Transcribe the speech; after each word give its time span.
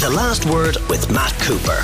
The 0.00 0.08
Last 0.08 0.46
Word 0.46 0.78
with 0.88 1.12
Matt 1.12 1.32
Cooper. 1.40 1.76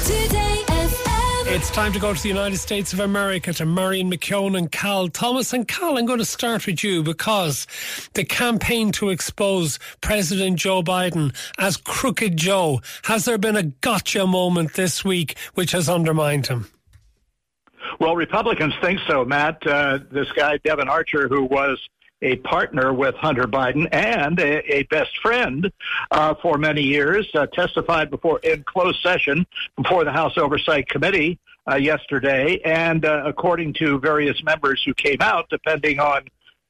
It's 1.50 1.70
time 1.70 1.92
to 1.92 1.98
go 1.98 2.14
to 2.14 2.22
the 2.22 2.28
United 2.28 2.56
States 2.56 2.94
of 2.94 3.00
America 3.00 3.52
to 3.52 3.66
Marion 3.66 4.10
McKeone 4.10 4.56
and 4.56 4.72
Cal 4.72 5.08
Thomas. 5.08 5.52
And 5.52 5.68
Cal, 5.68 5.98
I'm 5.98 6.06
going 6.06 6.18
to 6.18 6.24
start 6.24 6.66
with 6.66 6.82
you 6.82 7.02
because 7.02 7.66
the 8.14 8.24
campaign 8.24 8.92
to 8.92 9.10
expose 9.10 9.78
President 10.00 10.58
Joe 10.58 10.82
Biden 10.82 11.36
as 11.58 11.76
Crooked 11.76 12.38
Joe, 12.38 12.80
has 13.04 13.26
there 13.26 13.36
been 13.36 13.56
a 13.56 13.64
gotcha 13.64 14.26
moment 14.26 14.72
this 14.72 15.04
week 15.04 15.36
which 15.52 15.72
has 15.72 15.88
undermined 15.90 16.46
him? 16.46 16.66
Well, 18.00 18.16
Republicans 18.16 18.72
think 18.80 19.00
so, 19.06 19.26
Matt. 19.26 19.66
Uh, 19.66 19.98
this 20.10 20.32
guy, 20.32 20.56
Devon 20.64 20.88
Archer, 20.88 21.28
who 21.28 21.44
was 21.44 21.78
a 22.22 22.36
partner 22.36 22.92
with 22.92 23.14
Hunter 23.16 23.44
Biden 23.44 23.88
and 23.92 24.38
a, 24.40 24.76
a 24.76 24.82
best 24.84 25.16
friend 25.22 25.70
uh, 26.10 26.34
for 26.42 26.58
many 26.58 26.82
years, 26.82 27.28
uh, 27.34 27.46
testified 27.46 28.10
before 28.10 28.40
in 28.40 28.64
closed 28.64 29.00
session 29.02 29.46
before 29.76 30.04
the 30.04 30.12
House 30.12 30.36
Oversight 30.36 30.88
Committee 30.88 31.38
uh, 31.70 31.76
yesterday. 31.76 32.60
And 32.64 33.04
uh, 33.04 33.22
according 33.24 33.74
to 33.74 33.98
various 34.00 34.42
members 34.42 34.82
who 34.84 34.94
came 34.94 35.18
out, 35.20 35.48
depending 35.50 36.00
on 36.00 36.22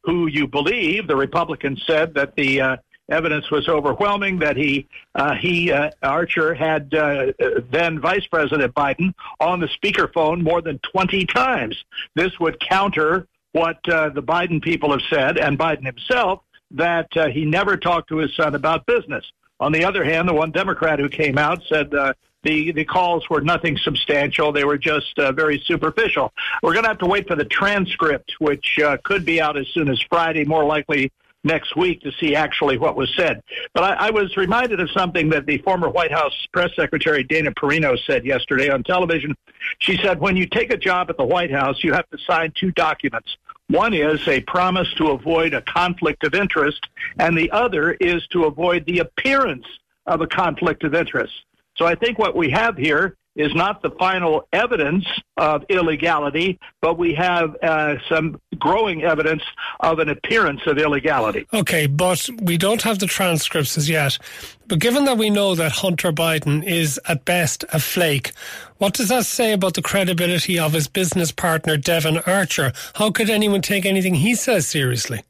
who 0.04 0.26
you 0.26 0.46
believe, 0.46 1.06
the 1.06 1.16
Republicans 1.16 1.82
said 1.86 2.14
that 2.14 2.34
the 2.36 2.60
uh, 2.60 2.76
evidence 3.10 3.50
was 3.50 3.68
overwhelming 3.68 4.38
that 4.38 4.56
he 4.56 4.86
uh, 5.14 5.34
he 5.34 5.72
uh, 5.72 5.90
Archer 6.02 6.54
had 6.54 6.92
uh, 6.94 7.32
then 7.70 8.00
Vice 8.00 8.26
President 8.26 8.74
Biden 8.74 9.14
on 9.40 9.60
the 9.60 9.68
speakerphone 9.68 10.42
more 10.42 10.60
than 10.60 10.78
20 10.92 11.26
times. 11.26 11.76
This 12.14 12.38
would 12.38 12.60
counter 12.60 13.26
what 13.58 13.88
uh, 13.88 14.10
the 14.10 14.22
Biden 14.22 14.62
people 14.62 14.90
have 14.92 15.02
said 15.10 15.38
and 15.38 15.58
Biden 15.58 15.84
himself 15.84 16.42
that 16.70 17.08
uh, 17.16 17.28
he 17.28 17.44
never 17.44 17.76
talked 17.76 18.08
to 18.10 18.18
his 18.18 18.34
son 18.36 18.54
about 18.54 18.86
business. 18.86 19.24
On 19.60 19.72
the 19.72 19.84
other 19.84 20.04
hand, 20.04 20.28
the 20.28 20.34
one 20.34 20.50
Democrat 20.50 20.98
who 20.98 21.08
came 21.08 21.38
out 21.38 21.62
said 21.68 21.92
uh, 21.92 22.12
the 22.44 22.70
the 22.72 22.84
calls 22.84 23.28
were 23.28 23.40
nothing 23.40 23.76
substantial; 23.78 24.52
they 24.52 24.64
were 24.64 24.78
just 24.78 25.18
uh, 25.18 25.32
very 25.32 25.60
superficial. 25.66 26.32
We're 26.62 26.74
going 26.74 26.84
to 26.84 26.90
have 26.90 26.98
to 26.98 27.06
wait 27.06 27.26
for 27.26 27.34
the 27.34 27.44
transcript, 27.44 28.34
which 28.38 28.78
uh, 28.78 28.98
could 29.02 29.24
be 29.24 29.40
out 29.40 29.56
as 29.56 29.66
soon 29.74 29.88
as 29.88 30.00
Friday, 30.08 30.44
more 30.44 30.64
likely 30.64 31.10
next 31.42 31.76
week, 31.76 32.02
to 32.02 32.12
see 32.20 32.36
actually 32.36 32.78
what 32.78 32.96
was 32.96 33.12
said. 33.16 33.42
But 33.72 33.84
I, 33.84 34.08
I 34.08 34.10
was 34.10 34.36
reminded 34.36 34.78
of 34.80 34.90
something 34.90 35.30
that 35.30 35.46
the 35.46 35.58
former 35.58 35.88
White 35.88 36.12
House 36.12 36.34
press 36.52 36.70
secretary 36.76 37.24
Dana 37.24 37.50
Perino 37.52 37.98
said 38.06 38.24
yesterday 38.24 38.68
on 38.70 38.84
television. 38.84 39.34
She 39.80 39.96
said, 39.96 40.20
"When 40.20 40.36
you 40.36 40.46
take 40.46 40.72
a 40.72 40.76
job 40.76 41.10
at 41.10 41.16
the 41.16 41.24
White 41.24 41.50
House, 41.50 41.82
you 41.82 41.92
have 41.92 42.08
to 42.10 42.18
sign 42.18 42.52
two 42.56 42.70
documents." 42.70 43.36
One 43.70 43.92
is 43.92 44.26
a 44.26 44.40
promise 44.40 44.88
to 44.94 45.08
avoid 45.08 45.52
a 45.52 45.60
conflict 45.60 46.24
of 46.24 46.34
interest, 46.34 46.80
and 47.18 47.36
the 47.36 47.50
other 47.50 47.92
is 47.92 48.26
to 48.28 48.44
avoid 48.44 48.86
the 48.86 49.00
appearance 49.00 49.66
of 50.06 50.22
a 50.22 50.26
conflict 50.26 50.84
of 50.84 50.94
interest. 50.94 51.34
So 51.76 51.84
I 51.84 51.94
think 51.94 52.18
what 52.18 52.34
we 52.34 52.50
have 52.50 52.78
here 52.78 53.16
is 53.38 53.54
not 53.54 53.82
the 53.82 53.90
final 53.92 54.46
evidence 54.52 55.06
of 55.36 55.64
illegality, 55.68 56.58
but 56.82 56.98
we 56.98 57.14
have 57.14 57.56
uh, 57.62 57.94
some 58.08 58.38
growing 58.58 59.04
evidence 59.04 59.42
of 59.80 60.00
an 60.00 60.08
appearance 60.08 60.60
of 60.66 60.76
illegality. 60.76 61.46
Okay, 61.54 61.86
but 61.86 62.28
we 62.42 62.58
don't 62.58 62.82
have 62.82 62.98
the 62.98 63.06
transcripts 63.06 63.78
as 63.78 63.88
yet. 63.88 64.18
But 64.66 64.80
given 64.80 65.04
that 65.04 65.16
we 65.16 65.30
know 65.30 65.54
that 65.54 65.72
Hunter 65.72 66.12
Biden 66.12 66.64
is 66.66 67.00
at 67.08 67.24
best 67.24 67.64
a 67.72 67.78
flake, 67.78 68.32
what 68.78 68.94
does 68.94 69.08
that 69.08 69.24
say 69.24 69.52
about 69.52 69.74
the 69.74 69.82
credibility 69.82 70.58
of 70.58 70.72
his 70.72 70.88
business 70.88 71.30
partner, 71.30 71.76
Devon 71.76 72.18
Archer? 72.26 72.72
How 72.96 73.12
could 73.12 73.30
anyone 73.30 73.62
take 73.62 73.86
anything 73.86 74.16
he 74.16 74.34
says 74.34 74.66
seriously? 74.66 75.22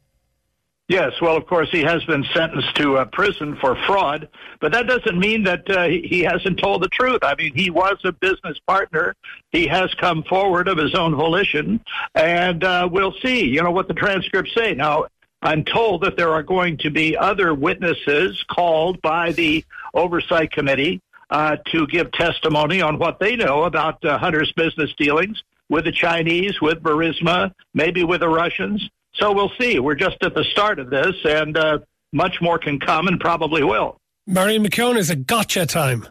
Yes, 0.88 1.12
well, 1.20 1.36
of 1.36 1.46
course, 1.46 1.68
he 1.70 1.82
has 1.82 2.02
been 2.04 2.24
sentenced 2.32 2.74
to 2.76 2.96
uh, 2.96 3.04
prison 3.04 3.58
for 3.60 3.76
fraud, 3.86 4.26
but 4.58 4.72
that 4.72 4.86
doesn't 4.86 5.18
mean 5.18 5.42
that 5.42 5.68
uh, 5.68 5.86
he 5.86 6.20
hasn't 6.20 6.58
told 6.58 6.82
the 6.82 6.88
truth. 6.88 7.18
I 7.22 7.34
mean, 7.34 7.52
he 7.54 7.68
was 7.68 7.98
a 8.04 8.12
business 8.12 8.58
partner. 8.66 9.14
He 9.52 9.66
has 9.66 9.92
come 10.00 10.22
forward 10.22 10.66
of 10.66 10.78
his 10.78 10.94
own 10.94 11.14
volition, 11.14 11.80
and 12.14 12.64
uh, 12.64 12.88
we'll 12.90 13.12
see, 13.22 13.44
you 13.44 13.62
know, 13.62 13.70
what 13.70 13.86
the 13.86 13.92
transcripts 13.92 14.54
say. 14.54 14.72
Now, 14.72 15.08
I'm 15.42 15.62
told 15.62 16.04
that 16.04 16.16
there 16.16 16.32
are 16.32 16.42
going 16.42 16.78
to 16.78 16.90
be 16.90 17.18
other 17.18 17.52
witnesses 17.52 18.42
called 18.48 19.02
by 19.02 19.32
the 19.32 19.66
Oversight 19.92 20.52
Committee 20.52 21.02
uh, 21.28 21.58
to 21.66 21.86
give 21.86 22.10
testimony 22.12 22.80
on 22.80 22.98
what 22.98 23.20
they 23.20 23.36
know 23.36 23.64
about 23.64 24.02
uh, 24.06 24.16
Hunter's 24.16 24.52
business 24.52 24.94
dealings 24.96 25.42
with 25.68 25.84
the 25.84 25.92
Chinese, 25.92 26.62
with 26.62 26.82
Burisma, 26.82 27.52
maybe 27.74 28.04
with 28.04 28.20
the 28.20 28.28
Russians. 28.28 28.88
So 29.18 29.32
we'll 29.32 29.52
see. 29.60 29.78
We're 29.78 29.94
just 29.94 30.16
at 30.22 30.34
the 30.34 30.44
start 30.44 30.78
of 30.78 30.90
this, 30.90 31.14
and 31.24 31.56
uh, 31.56 31.78
much 32.12 32.40
more 32.40 32.58
can 32.58 32.78
come 32.78 33.08
and 33.08 33.18
probably 33.20 33.64
will. 33.64 33.98
Marion 34.26 34.64
McKeone 34.64 34.96
is 34.96 35.10
a 35.10 35.16
gotcha 35.16 35.66
time. 35.66 36.06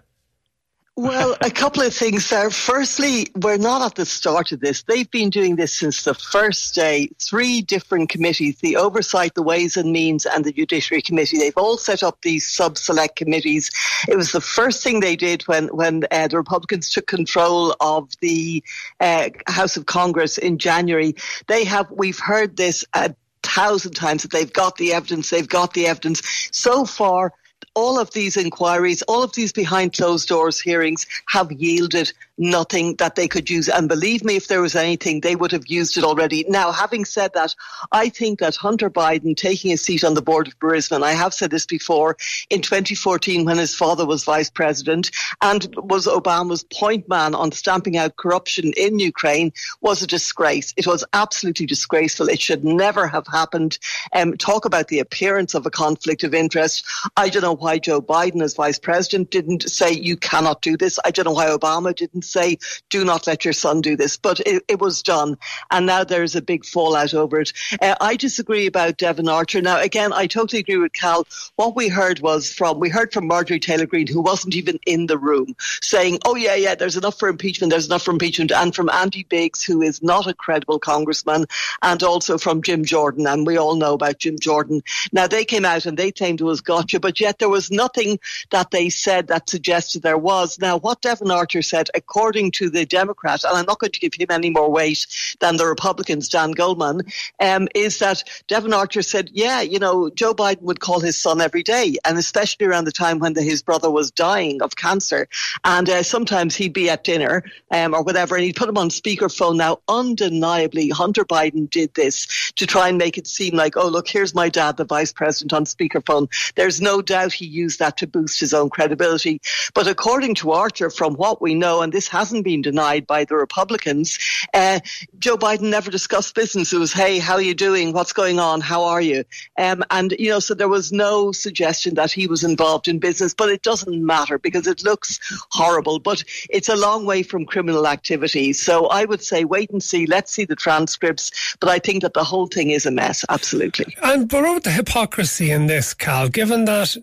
Well, 1.00 1.38
a 1.42 1.52
couple 1.52 1.84
of 1.84 1.94
things 1.94 2.28
there. 2.32 2.50
Firstly, 2.50 3.28
we're 3.36 3.58
not 3.58 3.86
at 3.86 3.94
the 3.94 4.06
start 4.06 4.52
of 4.52 4.62
this. 4.62 4.82
They've 4.82 5.10
been 5.12 5.30
doing 5.30 5.56
this 5.56 5.72
since 5.72 6.02
the 6.02 6.16
first 6.16 6.74
day. 6.74 7.12
Three 7.20 7.62
different 7.62 8.10
committees, 8.10 8.58
the 8.62 8.78
Oversight, 8.78 9.36
the 9.36 9.44
Ways 9.44 9.78
and 9.78 9.92
Means 9.92 10.26
and 10.26 10.44
the 10.44 10.52
Judiciary 10.52 11.04
Committee, 11.04 11.38
they've 11.38 11.56
all 11.56 11.78
set 11.78 12.02
up 12.02 12.24
these 12.24 12.52
sub-select 12.52 13.16
committees. 13.16 13.70
It 14.08 14.16
was 14.16 14.32
the 14.32 14.42
first 14.42 14.82
thing 14.84 15.00
they 15.00 15.16
did 15.16 15.44
when, 15.44 15.68
when 15.68 16.06
uh, 16.10 16.30
the 16.30 16.38
Republicans 16.38 16.92
took 16.92 17.06
control 17.06 17.76
of 17.80 18.10
the 18.22 18.64
uh, 19.00 19.30
House 19.46 19.78
of 19.78 19.86
Congress 19.86 20.40
in 20.40 20.58
January. 20.58 21.14
They 21.46 21.64
have, 21.66 21.92
we've 21.92 22.18
heard 22.18 22.58
this 22.58 22.84
a 22.96 23.14
thousand 23.44 23.94
times 23.94 24.24
that 24.24 24.32
they've 24.32 24.52
got 24.52 24.78
the 24.78 24.94
evidence, 24.94 25.30
they've 25.30 25.48
got 25.48 25.76
the 25.76 25.86
evidence. 25.86 26.50
So 26.52 26.86
far, 26.86 27.34
all 27.78 28.00
of 28.00 28.10
these 28.10 28.38
inquiries, 28.38 29.04
all 29.04 29.22
of 29.22 29.34
these 29.34 29.54
behind 29.54 29.94
closed 29.94 30.28
doors 30.28 30.60
hearings 30.60 31.06
have 31.28 31.52
yielded 31.52 32.12
nothing 32.38 32.96
that 32.96 33.16
they 33.16 33.28
could 33.28 33.50
use. 33.50 33.68
And 33.68 33.90
believe 33.90 34.24
me, 34.24 34.36
if 34.36 34.48
there 34.48 34.62
was 34.62 34.76
anything, 34.76 35.22
they 35.22 35.36
would 35.36 35.52
have 35.52 35.68
used 35.68 35.98
it 35.98 36.04
already. 36.04 36.46
Now, 36.48 36.72
having 36.72 37.06
said 37.06 37.34
that, 37.34 37.56
I 37.92 38.10
think 38.10 38.40
that 38.40 38.56
Hunter 38.56 38.90
Biden 38.90 39.36
taking 39.36 39.72
a 39.72 39.78
seat 39.78 40.04
on 40.04 40.14
the 40.14 40.22
board 40.22 40.48
of 40.48 40.60
Burisma, 40.60 41.02
I 41.02 41.14
have 41.14 41.34
said 41.34 41.52
this 41.52 41.66
before, 41.66 42.18
in 42.50 42.62
2014 42.62 43.46
when 43.46 43.58
his 43.58 43.76
father 43.76 44.06
was 44.06 44.24
vice 44.24 44.50
president 44.50 45.12
and 45.42 45.74
was 45.78 46.06
Obama's 46.06 46.64
point 46.64 47.08
man 47.10 47.34
on 47.34 47.52
stamping 47.52 47.98
out 47.98 48.18
corruption 48.18 48.74
in 48.78 49.00
Ukraine, 49.00 49.52
was 49.82 50.02
a 50.02 50.08
disgrace. 50.08 50.74
It 50.78 50.88
was 50.88 51.04
absolutely 51.14 51.66
disgraceful. 51.66 52.30
It 52.30 52.42
should 52.42 52.64
never 52.64 53.08
have 53.08 53.28
happened. 53.28 53.80
Um, 54.14 54.38
talk 54.38 54.66
about 54.66 54.90
the 54.90 55.00
appearance 55.00 55.54
of 55.54 55.66
a 55.66 55.72
conflict 55.72 56.24
of 56.24 56.34
interest. 56.34 56.86
I 57.16 57.30
don't 57.30 57.42
know 57.42 57.56
why 57.56 57.80
Joe 57.80 58.02
Biden, 58.02 58.42
as 58.42 58.56
vice 58.56 58.80
president, 58.80 59.32
didn't 59.32 59.70
say 59.70 59.92
you 59.92 60.18
cannot 60.18 60.62
do 60.62 60.78
this. 60.78 61.00
I 61.06 61.12
don't 61.12 61.26
know 61.26 61.32
why 61.32 61.48
Obama 61.48 61.96
didn't 61.96 62.27
say, 62.28 62.58
do 62.90 63.04
not 63.06 63.28
let 63.28 63.46
your 63.46 63.54
son 63.54 63.82
do 63.82 63.96
this. 63.96 64.18
But 64.18 64.40
it, 64.42 64.64
it 64.68 64.80
was 64.80 65.02
done. 65.04 65.38
And 65.72 65.86
now 65.86 66.04
there's 66.04 66.36
a 66.36 66.42
big 66.42 66.66
fallout 66.66 67.14
over 67.14 67.42
it. 67.42 67.54
Uh, 67.82 67.96
I 68.02 68.16
disagree 68.16 68.68
about 68.68 68.98
Devon 68.98 69.30
Archer. 69.30 69.62
Now, 69.62 69.80
again, 69.80 70.14
I 70.14 70.28
totally 70.28 70.60
agree 70.60 70.78
with 70.78 70.94
Cal. 70.94 71.26
What 71.56 71.76
we 71.76 71.88
heard 71.88 72.20
was 72.20 72.52
from, 72.52 72.80
we 72.80 72.90
heard 72.90 73.14
from 73.14 73.28
Marjorie 73.28 73.60
Taylor 73.60 73.86
Greene, 73.86 74.08
who 74.08 74.22
wasn't 74.22 74.56
even 74.56 74.80
in 74.86 75.08
the 75.08 75.18
room, 75.18 75.56
saying, 75.82 76.20
oh, 76.26 76.36
yeah, 76.36 76.56
yeah, 76.56 76.76
there's 76.76 76.98
enough 76.98 77.20
for 77.20 77.30
impeachment, 77.30 77.72
there's 77.72 77.88
enough 77.88 78.04
for 78.04 78.12
impeachment. 78.12 78.52
And 78.52 78.76
from 78.76 78.90
Andy 78.90 79.24
Biggs, 79.24 79.64
who 79.64 79.82
is 79.82 80.04
not 80.04 80.28
a 80.28 80.34
credible 80.34 80.80
congressman, 80.80 81.46
and 81.82 82.04
also 82.04 82.38
from 82.38 82.62
Jim 82.62 82.86
Jordan. 82.86 83.28
And 83.28 83.46
we 83.48 83.58
all 83.58 83.76
know 83.76 83.94
about 83.94 84.20
Jim 84.20 84.38
Jordan. 84.40 84.82
Now, 85.12 85.28
they 85.28 85.46
came 85.46 85.66
out 85.66 85.86
and 85.86 85.98
they 85.98 86.12
claimed 86.12 86.42
it 86.42 86.44
was 86.44 86.62
gotcha, 86.62 87.00
but 87.00 87.20
yet 87.20 87.40
there 87.40 87.50
was 87.50 87.72
nothing 87.72 88.20
that 88.52 88.72
they 88.72 88.90
said 88.90 89.28
that 89.28 89.50
suggested 89.50 90.02
there 90.02 90.18
was. 90.18 90.60
Now, 90.60 90.78
what 90.78 91.02
Devon 91.02 91.32
Archer 91.32 91.62
said, 91.62 91.90
according 91.94 92.17
to 92.18 92.70
the 92.72 92.84
Democrat, 92.84 93.44
and 93.44 93.56
I'm 93.56 93.66
not 93.66 93.78
going 93.78 93.92
to 93.92 94.00
give 94.00 94.16
him 94.16 94.28
any 94.32 94.50
more 94.50 94.72
weight 94.72 95.06
than 95.40 95.58
the 95.58 95.68
Republicans, 95.68 96.28
Dan 96.28 96.52
Goldman, 96.52 97.02
um, 97.40 97.68
is 97.76 98.00
that 98.00 98.24
Devon 98.48 98.74
Archer 98.74 99.04
said, 99.04 99.30
yeah, 99.34 99.62
you 99.62 99.78
know, 99.78 100.10
Joe 100.10 100.34
Biden 100.34 100.64
would 100.64 100.80
call 100.80 101.00
his 101.00 101.16
son 101.16 101.40
every 101.42 101.62
day, 101.62 101.96
and 102.06 102.18
especially 102.18 102.66
around 102.66 102.86
the 102.86 102.92
time 102.92 103.20
when 103.20 103.34
the, 103.34 103.44
his 103.44 103.62
brother 103.62 103.92
was 103.92 104.10
dying 104.10 104.64
of 104.64 104.76
cancer. 104.76 105.28
And 105.64 105.88
uh, 105.88 106.02
sometimes 106.02 106.56
he'd 106.56 106.74
be 106.74 106.90
at 106.90 107.04
dinner 107.04 107.44
um, 107.70 107.94
or 107.94 108.02
whatever, 108.02 108.36
and 108.36 108.44
he'd 108.44 108.56
put 108.56 108.68
him 108.68 108.80
on 108.80 108.90
speakerphone. 108.90 109.58
Now, 109.58 109.80
undeniably, 109.88 110.90
Hunter 110.90 111.24
Biden 111.24 111.70
did 111.70 111.94
this 111.94 112.52
to 112.56 112.66
try 112.66 112.90
and 112.90 112.98
make 112.98 113.20
it 113.20 113.28
seem 113.28 113.56
like, 113.56 113.78
oh, 113.78 113.88
look, 113.88 114.08
here's 114.08 114.34
my 114.34 114.50
dad, 114.50 114.78
the 114.78 114.86
vice 114.86 115.14
president, 115.14 115.54
on 115.54 115.66
speakerphone. 115.66 116.28
There's 116.56 116.82
no 116.82 117.04
doubt 117.04 117.32
he 117.32 117.46
used 117.46 117.78
that 117.78 117.98
to 117.98 118.08
boost 118.08 118.40
his 118.40 118.56
own 118.56 118.72
credibility. 118.72 119.40
But 119.76 119.88
according 119.88 120.34
to 120.36 120.52
Archer, 120.52 120.90
from 120.90 121.14
what 121.14 121.44
we 121.44 121.54
know, 121.54 121.84
and 121.84 121.94
this 121.94 122.07
hasn't 122.08 122.44
been 122.44 122.62
denied 122.62 123.08
by 123.08 123.26
the 123.26 123.36
Republicans. 123.36 124.18
Uh, 124.54 124.80
Joe 125.20 125.38
Biden 125.38 125.70
never 125.70 125.92
discussed 125.92 126.36
business. 126.36 126.74
It 126.74 126.78
was, 126.78 126.94
hey, 126.94 127.20
how 127.20 127.34
are 127.34 127.42
you 127.42 127.54
doing? 127.54 127.94
What's 127.94 128.14
going 128.14 128.40
on? 128.40 128.62
How 128.62 128.84
are 128.84 129.02
you? 129.02 129.24
Um, 129.58 129.84
and, 129.92 130.14
you 130.20 130.30
know, 130.30 130.40
so 130.40 130.54
there 130.54 130.68
was 130.68 130.92
no 130.92 131.32
suggestion 131.32 131.96
that 131.96 132.12
he 132.12 132.28
was 132.28 132.44
involved 132.44 132.88
in 132.88 133.00
business, 133.00 133.34
but 133.34 133.50
it 133.50 133.62
doesn't 133.62 134.06
matter 134.06 134.38
because 134.38 134.68
it 134.68 134.84
looks 134.84 135.20
horrible, 135.52 136.00
but 136.00 136.24
it's 136.50 136.70
a 136.70 136.76
long 136.76 137.06
way 137.06 137.24
from 137.24 137.46
criminal 137.46 137.88
activity. 137.88 138.54
So 138.54 138.88
I 138.88 139.06
would 139.06 139.22
say 139.22 139.46
wait 139.46 139.70
and 139.72 139.82
see. 139.82 140.06
Let's 140.06 140.32
see 140.32 140.46
the 140.46 140.56
transcripts. 140.56 141.56
But 141.60 141.70
I 141.70 141.80
think 141.80 142.02
that 142.04 142.14
the 142.14 142.24
whole 142.24 142.48
thing 142.48 142.72
is 142.72 142.86
a 142.86 142.92
mess. 142.92 143.26
Absolutely. 143.30 143.96
And 144.04 144.28
but 144.30 144.40
about 144.40 144.64
the 144.64 144.72
hypocrisy 144.72 145.52
in 145.52 145.68
this, 145.68 145.94
Cal, 145.94 146.30
given 146.30 146.66
that 146.66 146.96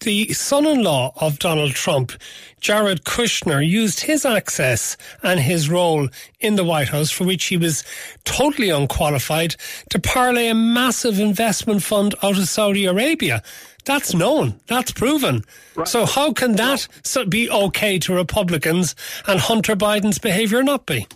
the 0.00 0.32
son 0.32 0.66
in 0.66 0.82
law 0.82 1.12
of 1.16 1.38
Donald 1.38 1.72
Trump, 1.72 2.12
Jared 2.60 3.04
Kushner, 3.04 3.66
used 3.66 4.00
his 4.00 4.24
access 4.24 4.96
and 5.22 5.40
his 5.40 5.68
role 5.68 6.08
in 6.40 6.56
the 6.56 6.64
White 6.64 6.88
House, 6.88 7.10
for 7.10 7.24
which 7.24 7.44
he 7.44 7.56
was 7.56 7.84
totally 8.24 8.70
unqualified, 8.70 9.56
to 9.90 9.98
parlay 9.98 10.48
a 10.48 10.54
massive 10.54 11.18
investment 11.18 11.82
fund 11.82 12.14
out 12.22 12.38
of 12.38 12.48
Saudi 12.48 12.86
Arabia. 12.86 13.42
That's 13.84 14.14
known. 14.14 14.60
That's 14.66 14.92
proven. 14.92 15.44
Right. 15.74 15.88
So 15.88 16.04
how 16.04 16.32
can 16.32 16.52
that 16.56 16.86
be 17.28 17.50
okay 17.50 17.98
to 18.00 18.14
Republicans 18.14 18.94
and 19.26 19.40
Hunter 19.40 19.74
Biden's 19.74 20.18
behaviour 20.18 20.62
not 20.62 20.86
be? 20.86 21.06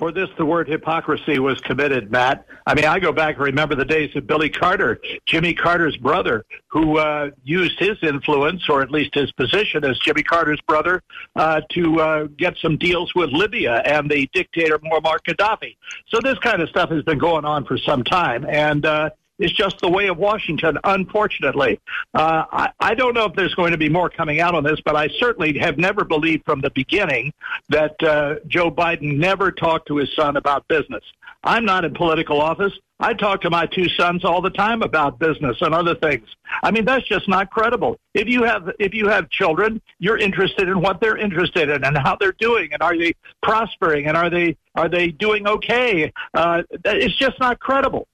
For 0.00 0.10
this, 0.10 0.30
the 0.38 0.46
word 0.46 0.66
hypocrisy 0.66 1.38
was 1.38 1.60
committed, 1.60 2.10
Matt. 2.10 2.46
I 2.66 2.74
mean, 2.74 2.86
I 2.86 2.98
go 2.98 3.12
back 3.12 3.36
and 3.36 3.44
remember 3.44 3.74
the 3.74 3.84
days 3.84 4.16
of 4.16 4.26
Billy 4.26 4.48
Carter, 4.48 4.98
Jimmy 5.26 5.52
Carter's 5.52 5.96
brother, 5.98 6.46
who 6.68 6.96
uh, 6.96 7.30
used 7.44 7.78
his 7.78 7.98
influence, 8.02 8.66
or 8.70 8.80
at 8.80 8.90
least 8.90 9.14
his 9.14 9.30
position 9.32 9.84
as 9.84 9.98
Jimmy 9.98 10.22
Carter's 10.22 10.60
brother, 10.62 11.02
uh, 11.36 11.60
to 11.72 12.00
uh, 12.00 12.24
get 12.38 12.56
some 12.62 12.78
deals 12.78 13.14
with 13.14 13.30
Libya 13.30 13.82
and 13.84 14.10
the 14.10 14.26
dictator 14.32 14.78
Muammar 14.78 15.18
Gaddafi. 15.20 15.76
So 16.08 16.18
this 16.22 16.38
kind 16.38 16.62
of 16.62 16.70
stuff 16.70 16.88
has 16.88 17.02
been 17.02 17.18
going 17.18 17.44
on 17.44 17.66
for 17.66 17.76
some 17.76 18.02
time. 18.02 18.46
And, 18.48 18.86
uh, 18.86 19.10
is 19.40 19.50
just 19.52 19.80
the 19.80 19.88
way 19.88 20.06
of 20.08 20.18
Washington, 20.18 20.78
unfortunately. 20.84 21.80
Uh, 22.14 22.44
I, 22.52 22.70
I 22.78 22.94
don't 22.94 23.14
know 23.14 23.24
if 23.24 23.34
there's 23.34 23.54
going 23.54 23.72
to 23.72 23.78
be 23.78 23.88
more 23.88 24.10
coming 24.10 24.40
out 24.40 24.54
on 24.54 24.62
this, 24.62 24.80
but 24.84 24.94
I 24.94 25.08
certainly 25.18 25.58
have 25.58 25.78
never 25.78 26.04
believed 26.04 26.44
from 26.44 26.60
the 26.60 26.70
beginning 26.70 27.32
that 27.70 28.00
uh, 28.02 28.36
Joe 28.46 28.70
Biden 28.70 29.18
never 29.18 29.50
talked 29.50 29.88
to 29.88 29.96
his 29.96 30.14
son 30.14 30.36
about 30.36 30.68
business. 30.68 31.02
I'm 31.42 31.64
not 31.64 31.84
in 31.84 31.94
political 31.94 32.40
office. 32.40 32.72
I 33.02 33.14
talk 33.14 33.40
to 33.42 33.50
my 33.50 33.64
two 33.64 33.88
sons 33.88 34.26
all 34.26 34.42
the 34.42 34.50
time 34.50 34.82
about 34.82 35.18
business 35.18 35.56
and 35.62 35.74
other 35.74 35.94
things. 35.94 36.28
I 36.62 36.70
mean, 36.70 36.84
that's 36.84 37.08
just 37.08 37.26
not 37.28 37.50
credible. 37.50 37.96
If 38.12 38.28
you 38.28 38.42
have 38.42 38.70
if 38.78 38.92
you 38.92 39.08
have 39.08 39.30
children, 39.30 39.80
you're 39.98 40.18
interested 40.18 40.68
in 40.68 40.82
what 40.82 41.00
they're 41.00 41.16
interested 41.16 41.70
in 41.70 41.82
and 41.82 41.96
how 41.96 42.16
they're 42.16 42.36
doing, 42.38 42.74
and 42.74 42.82
are 42.82 42.96
they 42.96 43.14
prospering, 43.42 44.06
and 44.06 44.18
are 44.18 44.28
they 44.28 44.58
are 44.74 44.90
they 44.90 45.08
doing 45.08 45.48
okay? 45.48 46.12
Uh, 46.34 46.62
it's 46.84 47.16
just 47.16 47.40
not 47.40 47.58
credible. 47.58 48.06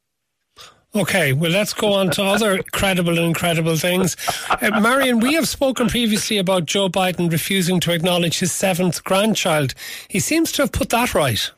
Okay, 0.96 1.34
well, 1.34 1.50
let's 1.50 1.74
go 1.74 1.92
on 1.92 2.08
to 2.12 2.22
other 2.22 2.62
credible 2.72 3.18
and 3.18 3.26
incredible 3.26 3.76
things. 3.76 4.16
Uh, 4.48 4.80
Marion, 4.80 5.20
we 5.20 5.34
have 5.34 5.46
spoken 5.46 5.88
previously 5.88 6.38
about 6.38 6.64
Joe 6.64 6.88
Biden 6.88 7.30
refusing 7.30 7.80
to 7.80 7.92
acknowledge 7.92 8.38
his 8.38 8.50
seventh 8.50 9.04
grandchild. 9.04 9.74
He 10.08 10.20
seems 10.20 10.52
to 10.52 10.62
have 10.62 10.72
put 10.72 10.88
that 10.88 11.14
right. 11.14 11.50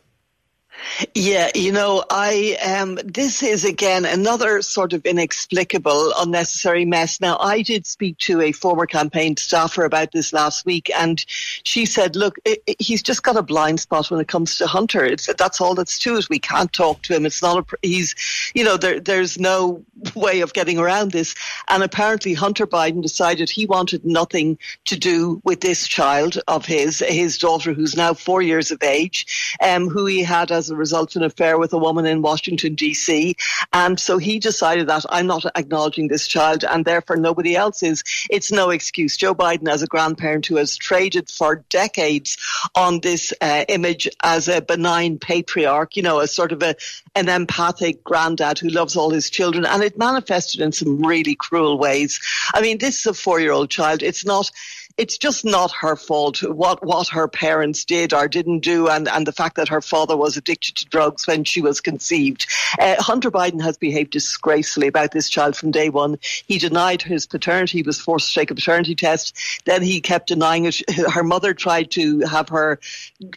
Yeah, 1.15 1.51
you 1.55 1.73
know, 1.73 2.05
I 2.11 2.57
um 2.65 2.99
this 3.05 3.43
is 3.43 3.65
again 3.65 4.05
another 4.05 4.63
sort 4.63 4.93
of 4.93 5.05
inexplicable, 5.05 6.13
unnecessary 6.17 6.85
mess. 6.85 7.21
Now, 7.21 7.37
I 7.39 7.63
did 7.63 7.87
speak 7.87 8.19
to 8.19 8.41
a 8.41 8.53
former 8.53 8.87
campaign 8.87 9.37
staffer 9.37 9.85
about 9.85 10.13
this 10.13 10.33
last 10.33 10.65
week, 10.65 10.91
and 10.97 11.25
she 11.29 11.85
said, 11.87 12.17
"Look, 12.17 12.39
it, 12.45 12.63
it, 12.67 12.81
he's 12.81 13.03
just 13.03 13.23
got 13.23 13.37
a 13.37 13.43
blind 13.43 13.81
spot 13.81 14.11
when 14.11 14.21
it 14.21 14.29
comes 14.29 14.57
to 14.57 14.67
Hunter. 14.67 15.05
It's 15.05 15.27
that's 15.35 15.61
all 15.61 15.75
that's 15.75 15.99
to 16.01 16.17
it. 16.17 16.29
We 16.31 16.39
can't 16.39 16.73
talk 16.73 17.03
to 17.03 17.15
him. 17.15 17.27
It's 17.27 17.43
not 17.43 17.59
a 17.59 17.77
he's, 17.87 18.15
you 18.55 18.65
know, 18.65 18.77
there 18.77 19.01
there's 19.01 19.39
no 19.39 19.85
way 20.15 20.41
of 20.41 20.53
getting 20.53 20.79
around 20.79 21.13
this. 21.13 21.35
And 21.69 21.83
apparently, 21.83 22.35
Hunter 22.35 22.67
Biden 22.67 23.03
decided 23.03 23.51
he 23.51 23.67
wanted 23.67 24.05
nothing 24.05 24.59
to 24.87 24.99
do 24.99 25.41
with 25.45 25.61
this 25.61 25.87
child 25.87 26.39
of 26.49 26.67
his, 26.67 27.01
his 27.01 27.39
daughter, 27.39 27.73
who's 27.73 27.97
now 27.97 28.15
four 28.15 28.43
years 28.43 28.71
of 28.71 28.83
age, 28.83 29.57
um, 29.63 29.89
who 29.89 30.07
he 30.07 30.23
had 30.23 30.51
as 30.51 30.68
a 30.71 30.77
result 30.77 31.15
of 31.17 31.23
an 31.23 31.27
affair 31.27 31.59
with 31.59 31.73
a 31.73 31.79
woman 31.79 32.07
in 32.07 32.23
Washington, 32.23 32.75
D.C. 32.75 33.37
And 33.73 33.99
so 33.99 34.19
he 34.19 34.39
decided 34.39 34.89
that 34.89 35.05
I'm 35.09 35.27
not 35.27 35.45
acknowledging 35.57 36.09
this 36.09 36.27
child, 36.27 36.65
and 36.65 36.85
therefore 36.85 37.17
nobody 37.17 37.57
else 37.57 37.83
is. 37.83 38.03
It's 38.31 38.53
no 38.53 38.71
excuse. 38.71 39.17
Joe 39.17 39.35
Biden, 39.35 39.69
as 39.69 39.83
a 39.83 39.87
grandparent 39.87 40.47
who 40.47 40.57
has 40.57 40.77
traded 40.77 41.31
for 41.31 41.65
decades 41.69 42.37
on 42.75 43.01
this 43.01 43.33
uh, 43.41 43.65
image 43.69 44.09
as 44.23 44.49
a 44.49 44.61
benign 44.61 45.19
patriarch, 45.19 45.97
you 45.97 46.03
know, 46.03 46.21
a 46.21 46.27
sort 46.27 46.53
of 46.53 46.63
a 46.63 46.75
an 47.15 47.29
empathic 47.29 48.05
granddad 48.05 48.59
who 48.59 48.69
loves 48.69 48.97
all 48.97 49.11
his 49.11 49.31
children, 49.31 49.65
and 49.65 49.83
it 49.83 49.99
manifested 49.99 50.61
in 50.61 50.73
some 50.73 51.05
really 51.05 51.35
cruel 51.35 51.79
ways. 51.79 52.21
I 52.55 52.61
mean, 52.61 52.79
this 52.79 53.01
is 53.01 53.07
a 53.07 53.15
four 53.15 53.41
year 53.41 53.53
old 53.53 53.71
child. 53.71 54.03
It's 54.03 54.25
not 54.25 54.51
it's 54.99 55.17
just 55.17 55.45
not 55.45 55.71
her 55.71 55.95
fault 55.95 56.43
what 56.43 56.85
what 56.85 57.09
her 57.09 57.29
parents 57.29 57.85
did 57.85 58.13
or 58.13 58.27
didn't 58.29 58.61
do, 58.61 58.89
and 58.89 59.09
and 59.09 59.27
the 59.27 59.33
fact 59.33 59.57
that 59.57 59.69
her 59.69 59.81
father 59.81 60.17
was 60.17 60.37
addicted 60.37 60.75
to 60.77 60.87
drugs 60.87 61.27
when 61.27 61.45
she 61.45 61.63
was 61.63 61.81
conceived. 61.81 62.47
Uh, 62.79 62.97
Hunter 62.99 63.31
Biden 63.31 63.63
has 63.63 63.79
behaved 63.79 64.11
disgracefully 64.11 64.89
about 64.89 65.13
this 65.13 65.29
child 65.29 65.57
from 65.57 65.71
day 65.71 65.89
one. 65.89 66.19
He 66.47 66.59
denied 66.59 67.01
his 67.01 67.27
paternity; 67.27 67.79
he 67.79 67.83
was 67.83 68.01
forced 68.01 68.33
to 68.33 68.41
take 68.41 68.51
a 68.51 68.57
paternity 68.57 68.97
test. 68.97 69.39
Then 69.65 69.83
he 69.83 70.01
kept 70.01 70.27
denying 70.29 70.65
it. 70.65 70.83
Her 71.13 71.23
mother 71.23 71.55
tried 71.55 71.93
to 71.93 72.21
have 72.21 72.49
her 72.49 72.81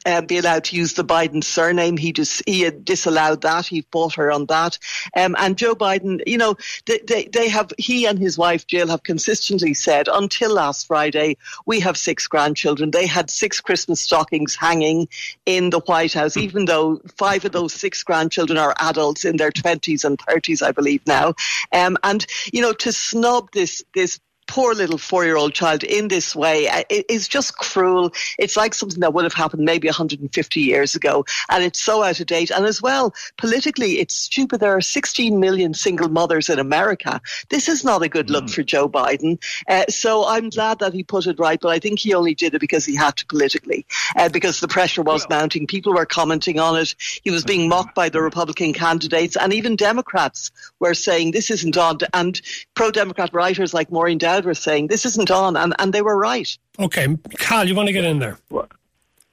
uh, 0.05 0.21
be 0.21 0.39
allowed 0.39 0.63
to 0.65 0.75
use 0.75 0.93
the 0.93 1.05
Biden 1.05 1.43
surname. 1.43 1.97
He 1.97 2.11
just 2.11 2.41
he 2.47 2.69
disallowed 2.71 3.41
that. 3.41 3.67
He 3.67 3.85
fought 3.91 4.15
her 4.15 4.31
on 4.31 4.47
that. 4.47 4.79
Um, 5.15 5.35
and 5.37 5.57
Joe 5.57 5.75
Biden, 5.75 6.21
you 6.25 6.37
know, 6.37 6.55
they, 6.87 6.99
they, 6.99 7.25
they 7.25 7.49
have 7.49 7.71
he 7.77 8.07
and 8.07 8.17
his 8.17 8.37
wife 8.37 8.65
Jill 8.65 8.87
have 8.87 9.03
consistently 9.03 9.75
said 9.75 10.07
until 10.11 10.53
last 10.53 10.87
Friday 10.87 11.37
we 11.65 11.79
have 11.79 11.97
six 11.97 12.27
grandchildren. 12.27 12.91
They 12.91 13.07
had 13.07 13.29
six 13.29 13.59
Christmas 13.61 14.01
stockings 14.01 14.55
hanging 14.55 15.07
in 15.45 15.69
the 15.69 15.79
White 15.79 16.13
House, 16.13 16.35
hmm. 16.35 16.41
even 16.41 16.65
though 16.65 17.01
five 17.17 17.45
of 17.45 17.51
those 17.51 17.73
six 17.73 18.03
grandchildren 18.03 18.57
are 18.57 18.75
adults 18.79 19.25
in 19.25 19.37
their 19.37 19.51
20s 19.51 20.03
and 20.03 20.17
30s, 20.17 20.61
I 20.61 20.71
believe 20.71 21.05
now. 21.07 21.33
Um, 21.71 21.97
and, 22.03 22.25
you 22.51 22.61
know, 22.61 22.73
to 22.73 22.91
snub 22.91 23.51
this, 23.51 23.83
this 23.93 24.19
poor 24.47 24.73
little 24.73 24.97
four 24.97 25.23
year 25.23 25.37
old 25.37 25.53
child 25.53 25.83
in 25.83 26.09
this 26.09 26.35
way 26.35 26.67
uh, 26.67 26.83
is 26.89 27.27
just 27.27 27.55
cruel. 27.57 28.11
It's 28.37 28.57
like 28.57 28.73
something 28.73 28.99
that 28.99 29.13
would 29.13 29.23
have 29.23 29.33
happened 29.33 29.63
maybe 29.63 29.87
150 29.87 30.59
years 30.59 30.93
ago. 30.93 31.25
And 31.49 31.63
it's 31.63 31.81
so 31.81 32.03
out 32.03 32.19
of 32.19 32.25
date. 32.27 32.51
And 32.51 32.65
as 32.65 32.81
well, 32.81 33.13
politically, 33.37 33.99
it's 33.99 34.15
stupid. 34.15 34.59
There 34.59 34.75
are 34.75 34.81
16 34.81 35.39
million 35.39 35.73
single 35.73 36.09
mothers 36.09 36.49
in 36.49 36.59
America. 36.59 37.21
This 37.49 37.69
is 37.69 37.85
not 37.85 38.03
a 38.03 38.09
good 38.09 38.29
look 38.29 38.45
mm. 38.45 38.53
for 38.53 38.63
Joe 38.63 38.89
Biden. 38.89 39.41
Uh, 39.69 39.85
so 39.87 40.27
I'm 40.27 40.49
glad 40.49 40.79
that 40.79 40.93
he 40.93 41.03
put 41.03 41.27
it 41.27 41.39
right, 41.39 41.59
but 41.59 41.69
I 41.69 41.79
think 41.79 41.99
he 41.99 42.13
only 42.13 42.35
did 42.35 42.53
it 42.53 42.59
because 42.59 42.85
he 42.85 42.95
had 42.95 43.15
to 43.17 43.25
politically, 43.27 43.85
uh, 44.17 44.29
because 44.29 44.59
the 44.59 44.67
pressure 44.67 45.01
was 45.01 45.25
well, 45.29 45.39
mounting. 45.39 45.65
People 45.67 45.93
were 45.93 46.05
commenting 46.05 46.59
on 46.59 46.77
it. 46.77 46.95
He 47.23 47.31
was 47.31 47.43
being 47.43 47.69
mocked 47.69 47.95
by 47.95 48.09
the 48.09 48.21
Republican 48.21 48.73
candidates, 48.73 49.37
and 49.37 49.53
even 49.53 49.75
Democrats 49.75 50.51
were 50.79 50.93
saying 50.93 51.31
this 51.31 51.49
isn't 51.51 51.77
on. 51.77 51.99
And 52.13 52.41
pro 52.75 52.91
Democrat 52.91 53.33
writers 53.33 53.73
like 53.73 53.91
Maureen 53.91 54.17
Dowd 54.17 54.30
were 54.39 54.53
saying 54.53 54.87
this 54.87 55.05
isn't 55.05 55.29
on, 55.29 55.57
and, 55.57 55.73
and 55.79 55.91
they 55.91 56.01
were 56.01 56.17
right. 56.17 56.57
Okay, 56.79 57.17
Carl, 57.37 57.67
you 57.67 57.75
want 57.75 57.87
to 57.87 57.93
get 57.93 58.05
in 58.05 58.19
there? 58.19 58.37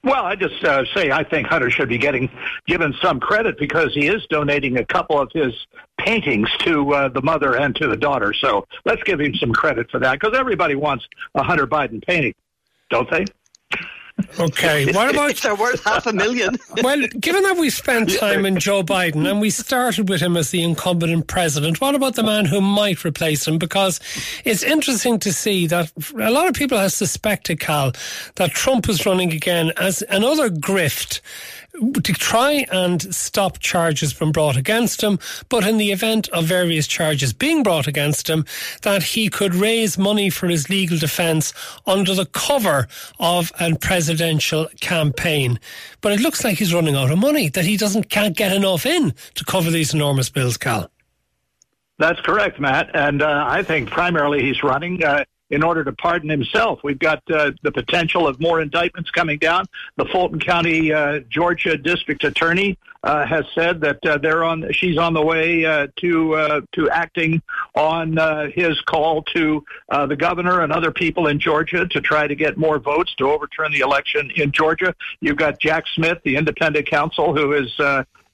Well, 0.04 0.24
I 0.24 0.36
just 0.36 0.62
uh, 0.64 0.84
say 0.94 1.10
I 1.10 1.24
think 1.24 1.48
Hunter 1.48 1.70
should 1.70 1.88
be 1.88 1.98
getting 1.98 2.30
given 2.66 2.94
some 3.02 3.18
credit 3.18 3.58
because 3.58 3.92
he 3.94 4.06
is 4.06 4.24
donating 4.30 4.78
a 4.78 4.84
couple 4.84 5.20
of 5.20 5.30
his 5.32 5.52
paintings 5.98 6.48
to 6.60 6.94
uh, 6.94 7.08
the 7.08 7.20
mother 7.22 7.56
and 7.56 7.74
to 7.76 7.88
the 7.88 7.96
daughter. 7.96 8.32
So 8.32 8.66
let's 8.84 9.02
give 9.02 9.20
him 9.20 9.34
some 9.34 9.52
credit 9.52 9.90
for 9.90 9.98
that 9.98 10.12
because 10.20 10.36
everybody 10.38 10.76
wants 10.76 11.06
a 11.34 11.42
Hunter 11.42 11.66
Biden 11.66 12.04
painting, 12.04 12.34
don't 12.90 13.10
they? 13.10 13.24
Okay, 14.38 14.92
what 14.92 15.10
about 15.10 15.36
they're 15.36 15.54
worth 15.54 15.82
half 15.84 16.06
a 16.06 16.12
million? 16.12 16.56
well, 16.82 17.06
given 17.20 17.42
that 17.42 17.56
we 17.56 17.70
spent 17.70 18.16
time 18.18 18.44
in 18.44 18.58
Joe 18.58 18.82
Biden 18.82 19.28
and 19.28 19.40
we 19.40 19.50
started 19.50 20.08
with 20.08 20.20
him 20.20 20.36
as 20.36 20.50
the 20.50 20.62
incumbent 20.62 21.26
president, 21.26 21.80
what 21.80 21.94
about 21.94 22.14
the 22.14 22.22
man 22.22 22.44
who 22.44 22.60
might 22.60 23.04
replace 23.04 23.46
him? 23.46 23.58
Because 23.58 24.00
it's 24.44 24.62
interesting 24.62 25.18
to 25.20 25.32
see 25.32 25.66
that 25.68 25.92
a 26.18 26.30
lot 26.30 26.48
of 26.48 26.54
people 26.54 26.78
have 26.78 26.92
suspected, 26.92 27.60
Cal, 27.60 27.92
that 28.36 28.50
Trump 28.52 28.88
is 28.88 29.06
running 29.06 29.32
again 29.32 29.72
as 29.76 30.02
another 30.08 30.50
grift 30.50 31.20
to 31.78 32.12
try 32.12 32.66
and 32.70 33.14
stop 33.14 33.58
charges 33.58 34.12
from 34.12 34.32
brought 34.32 34.56
against 34.56 35.02
him, 35.02 35.18
but 35.48 35.66
in 35.66 35.76
the 35.76 35.92
event 35.92 36.28
of 36.28 36.44
various 36.44 36.86
charges 36.86 37.32
being 37.32 37.62
brought 37.62 37.86
against 37.86 38.28
him, 38.28 38.44
that 38.82 39.02
he 39.02 39.28
could 39.28 39.54
raise 39.54 39.98
money 39.98 40.30
for 40.30 40.48
his 40.48 40.68
legal 40.68 40.98
defence 40.98 41.52
under 41.86 42.14
the 42.14 42.26
cover 42.26 42.88
of 43.18 43.52
a 43.60 43.74
presidential 43.76 44.68
campaign. 44.80 45.58
But 46.00 46.12
it 46.12 46.20
looks 46.20 46.44
like 46.44 46.58
he's 46.58 46.74
running 46.74 46.96
out 46.96 47.10
of 47.10 47.18
money, 47.18 47.48
that 47.50 47.64
he 47.64 47.76
doesn't 47.76 48.10
can't 48.10 48.36
get 48.36 48.52
enough 48.52 48.86
in 48.86 49.14
to 49.34 49.44
cover 49.44 49.70
these 49.70 49.94
enormous 49.94 50.30
bills, 50.30 50.56
Cal. 50.56 50.90
That's 51.98 52.20
correct, 52.20 52.60
Matt. 52.60 52.90
And 52.94 53.22
uh, 53.22 53.44
I 53.46 53.62
think 53.62 53.90
primarily 53.90 54.42
he's 54.42 54.62
running. 54.62 55.02
Uh, 55.04 55.24
in 55.50 55.62
order 55.62 55.84
to 55.84 55.92
pardon 55.92 56.28
himself. 56.28 56.80
We've 56.82 56.98
got 56.98 57.22
uh, 57.30 57.52
the 57.62 57.72
potential 57.72 58.26
of 58.26 58.40
more 58.40 58.60
indictments 58.60 59.10
coming 59.10 59.38
down. 59.38 59.66
The 59.96 60.04
Fulton 60.06 60.40
County, 60.40 60.92
uh, 60.92 61.20
Georgia 61.30 61.76
District 61.76 62.22
Attorney 62.24 62.78
uh, 63.02 63.24
has 63.26 63.44
said 63.54 63.80
that 63.80 64.04
uh, 64.04 64.18
they're 64.18 64.44
on. 64.44 64.70
She's 64.72 64.98
on 64.98 65.14
the 65.14 65.22
way 65.22 65.64
uh, 65.64 65.86
to 65.96 66.34
uh, 66.34 66.60
to 66.72 66.90
acting 66.90 67.40
on 67.74 68.16
his 68.50 68.80
call 68.82 69.22
to 69.34 69.64
the 69.88 70.16
governor 70.16 70.62
and 70.62 70.72
other 70.72 70.90
people 70.90 71.28
in 71.28 71.38
Georgia 71.38 71.86
to 71.86 72.00
try 72.00 72.26
to 72.26 72.34
get 72.34 72.56
more 72.56 72.78
votes 72.78 73.14
to 73.16 73.30
overturn 73.30 73.72
the 73.72 73.80
election 73.80 74.30
in 74.36 74.52
Georgia. 74.52 74.94
You've 75.20 75.36
got 75.36 75.60
Jack 75.60 75.84
Smith, 75.94 76.18
the 76.24 76.36
independent 76.36 76.86
counsel, 76.86 77.34
who 77.34 77.52
is 77.52 77.72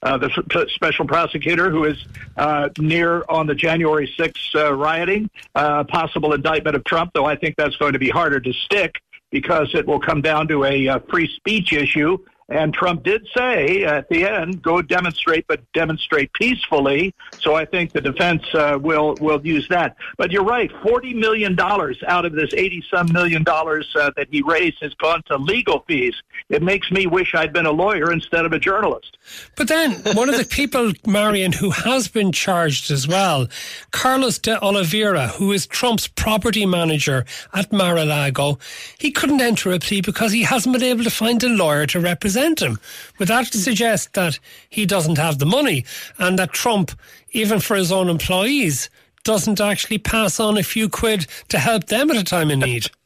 uh, 0.04 0.18
the 0.18 0.66
special 0.74 1.06
prosecutor 1.06 1.70
who 1.70 1.84
is 1.84 2.04
uh, 2.36 2.68
near 2.78 3.24
on 3.28 3.46
the 3.46 3.54
January 3.54 4.12
6th 4.18 4.54
uh, 4.54 4.72
rioting, 4.72 5.30
uh, 5.54 5.84
possible 5.84 6.32
indictment 6.34 6.76
of 6.76 6.84
Trump, 6.84 7.12
though 7.14 7.24
I 7.24 7.36
think 7.36 7.56
that's 7.56 7.76
going 7.76 7.94
to 7.94 7.98
be 7.98 8.10
harder 8.10 8.38
to 8.38 8.52
stick 8.52 9.00
because 9.30 9.74
it 9.74 9.86
will 9.86 10.00
come 10.00 10.20
down 10.20 10.46
to 10.48 10.64
a, 10.64 10.86
a 10.86 11.00
free 11.00 11.28
speech 11.36 11.72
issue 11.72 12.18
and 12.48 12.74
Trump 12.74 13.02
did 13.04 13.26
say 13.36 13.84
at 13.84 14.08
the 14.08 14.24
end, 14.24 14.62
"Go 14.62 14.82
demonstrate, 14.82 15.46
but 15.46 15.60
demonstrate 15.72 16.32
peacefully." 16.34 17.14
So 17.40 17.54
I 17.54 17.64
think 17.64 17.92
the 17.92 18.00
defense 18.00 18.42
uh, 18.52 18.78
will 18.80 19.16
will 19.20 19.44
use 19.44 19.66
that. 19.68 19.96
But 20.18 20.30
you're 20.30 20.44
right, 20.44 20.70
forty 20.82 21.14
million 21.14 21.54
dollars 21.54 21.98
out 22.06 22.26
of 22.26 22.32
this 22.32 22.52
eighty 22.54 22.84
some 22.90 23.10
million 23.12 23.44
dollars 23.44 23.90
uh, 23.98 24.10
that 24.16 24.28
he 24.30 24.42
raised 24.42 24.76
has 24.82 24.92
gone 24.94 25.22
to 25.26 25.38
legal 25.38 25.84
fees. 25.88 26.14
It 26.50 26.62
makes 26.62 26.90
me 26.90 27.06
wish 27.06 27.34
I'd 27.34 27.52
been 27.52 27.66
a 27.66 27.72
lawyer 27.72 28.12
instead 28.12 28.44
of 28.44 28.52
a 28.52 28.58
journalist. 28.58 29.16
But 29.56 29.68
then 29.68 29.92
one 30.14 30.28
of 30.28 30.36
the 30.36 30.44
people, 30.44 30.92
Marion, 31.06 31.52
who 31.52 31.70
has 31.70 32.08
been 32.08 32.30
charged 32.30 32.90
as 32.90 33.08
well, 33.08 33.48
Carlos 33.90 34.38
de 34.38 34.62
Oliveira, 34.62 35.28
who 35.28 35.50
is 35.52 35.66
Trump's 35.66 36.08
property 36.08 36.66
manager 36.66 37.24
at 37.54 37.72
Mar-a-Lago, 37.72 38.58
he 38.98 39.10
couldn't 39.10 39.40
enter 39.40 39.72
a 39.72 39.78
plea 39.78 40.02
because 40.02 40.32
he 40.32 40.42
hasn't 40.42 40.74
been 40.74 40.82
able 40.82 41.04
to 41.04 41.10
find 41.10 41.42
a 41.42 41.48
lawyer 41.48 41.86
to 41.86 42.00
represent 42.00 42.33
represent 42.34 42.62
him. 42.62 42.78
Would 43.18 43.28
that 43.28 43.52
suggest 43.52 44.14
that 44.14 44.38
he 44.68 44.86
doesn't 44.86 45.18
have 45.18 45.38
the 45.38 45.46
money 45.46 45.84
and 46.18 46.38
that 46.38 46.52
Trump, 46.52 46.92
even 47.30 47.60
for 47.60 47.76
his 47.76 47.92
own 47.92 48.08
employees, 48.08 48.90
doesn't 49.24 49.60
actually 49.60 49.98
pass 49.98 50.40
on 50.40 50.58
a 50.58 50.62
few 50.62 50.88
quid 50.88 51.26
to 51.48 51.58
help 51.58 51.86
them 51.86 52.10
at 52.10 52.16
a 52.16 52.24
time 52.24 52.50
of 52.50 52.58
need? 52.58 52.90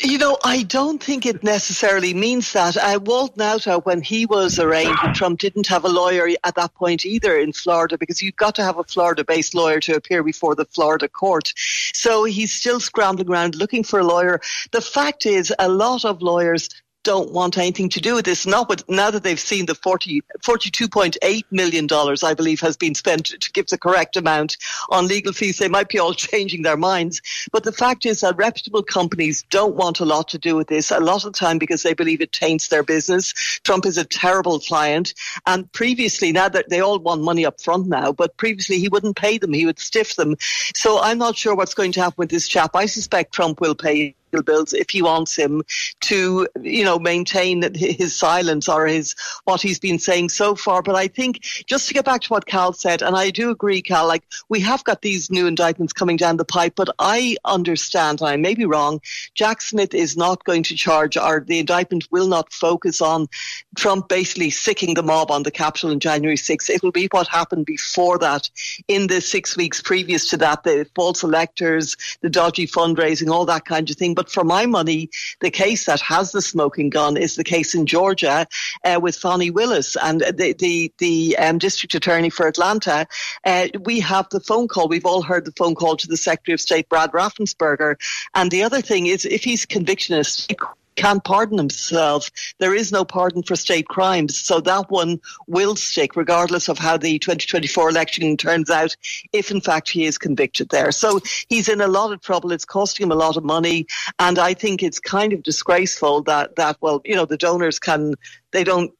You 0.00 0.16
know, 0.16 0.38
I 0.44 0.62
don't 0.62 1.02
think 1.02 1.26
it 1.26 1.42
necessarily 1.42 2.14
means 2.14 2.52
that. 2.52 2.76
Uh, 2.76 3.00
Walt 3.02 3.36
Nauta, 3.36 3.84
when 3.84 4.00
he 4.00 4.24
was 4.24 4.60
arraigned, 4.60 4.96
Trump 5.12 5.40
didn't 5.40 5.66
have 5.66 5.84
a 5.84 5.88
lawyer 5.88 6.28
at 6.44 6.54
that 6.54 6.72
point 6.74 7.04
either 7.04 7.36
in 7.36 7.52
Florida 7.52 7.98
because 7.98 8.22
you've 8.22 8.36
got 8.36 8.54
to 8.54 8.62
have 8.62 8.78
a 8.78 8.84
Florida 8.84 9.24
based 9.24 9.52
lawyer 9.52 9.80
to 9.80 9.96
appear 9.96 10.22
before 10.22 10.54
the 10.54 10.66
Florida 10.66 11.08
court. 11.08 11.52
So 11.56 12.22
he's 12.22 12.52
still 12.52 12.78
scrambling 12.78 13.28
around 13.28 13.56
looking 13.56 13.82
for 13.82 13.98
a 13.98 14.04
lawyer. 14.04 14.40
The 14.70 14.80
fact 14.80 15.26
is, 15.26 15.52
a 15.58 15.68
lot 15.68 16.04
of 16.04 16.22
lawyers 16.22 16.68
don't 17.02 17.32
want 17.32 17.58
anything 17.58 17.88
to 17.90 18.00
do 18.00 18.14
with 18.14 18.24
this. 18.24 18.46
Not 18.46 18.68
with, 18.68 18.88
now 18.88 19.10
that 19.10 19.22
they've 19.22 19.40
seen 19.40 19.66
the 19.66 19.74
40, 19.74 20.22
$42.8 20.42 21.44
million, 21.50 21.88
I 21.90 22.34
believe, 22.34 22.60
has 22.60 22.76
been 22.76 22.94
spent 22.94 23.26
to 23.26 23.52
give 23.52 23.66
the 23.68 23.78
correct 23.78 24.16
amount 24.16 24.56
on 24.90 25.06
legal 25.06 25.32
fees, 25.32 25.58
they 25.58 25.68
might 25.68 25.88
be 25.88 25.98
all 25.98 26.14
changing 26.30 26.62
their 26.62 26.76
minds. 26.76 27.22
But 27.52 27.64
the 27.64 27.72
fact 27.72 28.06
is 28.06 28.20
that 28.20 28.36
reputable 28.36 28.82
companies 28.82 29.44
don't 29.50 29.76
want 29.76 30.00
a 30.00 30.04
lot 30.04 30.28
to 30.28 30.38
do 30.38 30.56
with 30.56 30.68
this 30.68 30.90
a 30.90 31.00
lot 31.00 31.24
of 31.24 31.32
the 31.32 31.38
time 31.38 31.58
because 31.58 31.82
they 31.82 31.94
believe 31.94 32.20
it 32.20 32.32
taints 32.32 32.68
their 32.68 32.82
business. 32.82 33.32
Trump 33.64 33.86
is 33.86 33.96
a 33.96 34.04
terrible 34.04 34.58
client. 34.60 35.14
And 35.46 35.70
previously, 35.72 36.32
now 36.32 36.48
that 36.48 36.68
they 36.68 36.80
all 36.80 36.98
want 36.98 37.22
money 37.22 37.46
up 37.46 37.60
front 37.60 37.86
now, 37.86 38.12
but 38.12 38.36
previously 38.36 38.78
he 38.78 38.88
wouldn't 38.88 39.16
pay 39.16 39.38
them. 39.38 39.52
He 39.52 39.66
would 39.66 39.78
stiff 39.78 40.16
them. 40.16 40.36
So 40.74 41.00
I'm 41.00 41.18
not 41.18 41.36
sure 41.36 41.54
what's 41.54 41.74
going 41.74 41.92
to 41.92 42.00
happen 42.00 42.16
with 42.18 42.30
this 42.30 42.48
chap. 42.48 42.72
I 42.74 42.86
suspect 42.86 43.32
Trump 43.32 43.60
will 43.60 43.74
pay 43.74 44.14
bills 44.30 44.72
if 44.72 44.90
he 44.90 45.02
wants 45.02 45.36
him 45.36 45.62
to, 46.00 46.48
you 46.62 46.84
know, 46.84 46.98
maintain 46.98 47.74
his 47.74 48.16
silence 48.16 48.68
or 48.68 48.86
his 48.86 49.14
what 49.44 49.60
he's 49.60 49.78
been 49.78 49.98
saying 49.98 50.28
so 50.28 50.54
far. 50.54 50.82
But 50.82 50.94
I 50.94 51.08
think 51.08 51.40
just 51.66 51.88
to 51.88 51.94
get 51.94 52.04
back 52.04 52.22
to 52.22 52.28
what 52.28 52.46
Cal 52.46 52.72
said, 52.72 53.02
and 53.02 53.16
I 53.16 53.30
do 53.30 53.50
agree, 53.50 53.82
Cal, 53.82 54.06
like 54.06 54.24
we 54.48 54.60
have 54.60 54.84
got 54.84 55.02
these 55.02 55.30
new 55.30 55.46
indictments 55.46 55.92
coming 55.92 56.16
down 56.16 56.36
the 56.36 56.44
pipe, 56.44 56.74
but 56.76 56.88
I 56.98 57.36
understand, 57.44 58.20
and 58.20 58.30
I 58.30 58.36
may 58.36 58.54
be 58.54 58.64
wrong, 58.64 59.00
Jack 59.34 59.60
Smith 59.60 59.94
is 59.94 60.16
not 60.16 60.44
going 60.44 60.62
to 60.64 60.76
charge 60.76 61.16
or 61.16 61.40
the 61.40 61.58
indictment 61.58 62.08
will 62.10 62.28
not 62.28 62.52
focus 62.52 63.00
on 63.00 63.28
Trump 63.76 64.08
basically 64.08 64.50
sicking 64.50 64.94
the 64.94 65.02
mob 65.02 65.30
on 65.30 65.42
the 65.42 65.50
Capitol 65.50 65.90
on 65.90 66.00
January 66.00 66.36
6th. 66.36 66.70
It 66.70 66.82
will 66.82 66.92
be 66.92 67.08
what 67.10 67.28
happened 67.28 67.66
before 67.66 68.18
that 68.18 68.50
in 68.88 69.06
the 69.06 69.20
six 69.20 69.56
weeks 69.56 69.80
previous 69.80 70.28
to 70.30 70.36
that, 70.38 70.64
the 70.64 70.86
false 70.94 71.22
electors, 71.22 71.96
the 72.20 72.30
dodgy 72.30 72.66
fundraising, 72.66 73.30
all 73.30 73.46
that 73.46 73.64
kind 73.64 73.88
of 73.88 73.96
thing. 73.96 74.14
But 74.20 74.30
for 74.30 74.44
my 74.44 74.66
money, 74.66 75.08
the 75.40 75.50
case 75.50 75.86
that 75.86 76.02
has 76.02 76.32
the 76.32 76.42
smoking 76.42 76.90
gun 76.90 77.16
is 77.16 77.36
the 77.36 77.42
case 77.42 77.74
in 77.74 77.86
Georgia 77.86 78.46
uh, 78.84 79.00
with 79.02 79.16
Fani 79.16 79.50
Willis 79.50 79.96
and 79.96 80.20
the 80.20 80.54
the, 80.58 80.92
the 80.98 81.38
um, 81.38 81.56
district 81.56 81.94
attorney 81.94 82.28
for 82.28 82.46
Atlanta. 82.46 83.06
Uh, 83.46 83.68
we 83.80 83.98
have 84.00 84.28
the 84.28 84.40
phone 84.40 84.68
call. 84.68 84.88
We've 84.88 85.06
all 85.06 85.22
heard 85.22 85.46
the 85.46 85.52
phone 85.52 85.74
call 85.74 85.96
to 85.96 86.06
the 86.06 86.18
Secretary 86.18 86.52
of 86.52 86.60
State 86.60 86.90
Brad 86.90 87.12
Raffensperger. 87.12 87.94
And 88.34 88.50
the 88.50 88.62
other 88.62 88.82
thing 88.82 89.06
is, 89.06 89.24
if 89.24 89.42
he's 89.42 89.64
convicted 89.64 90.10
in 90.10 90.20
a 90.20 90.24
state 90.24 90.58
can't 91.00 91.24
pardon 91.24 91.56
himself. 91.56 92.30
There 92.58 92.74
is 92.74 92.92
no 92.92 93.06
pardon 93.06 93.42
for 93.42 93.56
state 93.56 93.88
crimes. 93.88 94.38
So 94.38 94.60
that 94.60 94.90
one 94.90 95.18
will 95.46 95.74
stick 95.74 96.14
regardless 96.14 96.68
of 96.68 96.78
how 96.78 96.98
the 96.98 97.18
2024 97.18 97.88
election 97.88 98.36
turns 98.36 98.68
out, 98.68 98.94
if 99.32 99.50
in 99.50 99.62
fact 99.62 99.88
he 99.88 100.04
is 100.04 100.18
convicted 100.18 100.68
there. 100.68 100.92
So 100.92 101.20
he's 101.48 101.68
in 101.68 101.80
a 101.80 101.88
lot 101.88 102.12
of 102.12 102.20
trouble. 102.20 102.52
It's 102.52 102.66
costing 102.66 103.06
him 103.06 103.12
a 103.12 103.14
lot 103.14 103.38
of 103.38 103.44
money. 103.44 103.86
And 104.18 104.38
I 104.38 104.52
think 104.52 104.82
it's 104.82 104.98
kind 104.98 105.32
of 105.32 105.42
disgraceful 105.42 106.22
that, 106.24 106.56
that 106.56 106.76
well, 106.82 107.00
you 107.06 107.14
know, 107.14 107.24
the 107.24 107.38
donors 107.38 107.78
can 107.78 108.14
they 108.52 108.64
don't 108.64 108.92